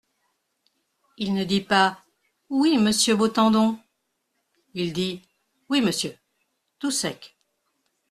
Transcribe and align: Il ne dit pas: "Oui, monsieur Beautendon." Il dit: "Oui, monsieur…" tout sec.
Il 1.19 1.35
ne 1.35 1.43
dit 1.43 1.61
pas: 1.61 2.03
"Oui, 2.49 2.79
monsieur 2.79 3.15
Beautendon." 3.15 3.77
Il 4.73 4.93
dit: 4.93 5.21
"Oui, 5.69 5.79
monsieur…" 5.81 6.17
tout 6.79 6.89
sec. 6.89 7.37